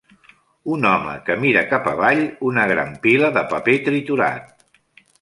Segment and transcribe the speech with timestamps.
[0.75, 4.69] Un home que mira cap avall una gran pila de paper triturat.